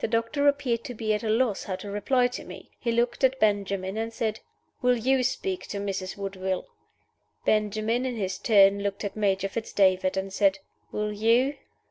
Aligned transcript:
The 0.00 0.06
doctor 0.06 0.46
appeared 0.48 0.84
to 0.84 0.92
be 0.92 1.14
at 1.14 1.22
a 1.22 1.30
loss 1.30 1.64
how 1.64 1.76
to 1.76 1.90
reply 1.90 2.28
to 2.28 2.44
me. 2.44 2.72
He 2.78 2.92
looked 2.92 3.24
at 3.24 3.40
Benjamin, 3.40 3.96
and 3.96 4.12
said, 4.12 4.40
"Will 4.82 4.98
you 4.98 5.22
speak 5.22 5.66
to 5.68 5.78
Mrs. 5.78 6.14
Woodville?" 6.14 6.66
Benjamin, 7.46 8.04
in 8.04 8.16
his 8.16 8.36
turn, 8.36 8.82
looked 8.82 9.02
at 9.02 9.16
Major 9.16 9.48
Fitz 9.48 9.72
David, 9.72 10.18
and 10.18 10.30
said, 10.30 10.58
"Will 10.92 11.10
_you? 11.10 11.56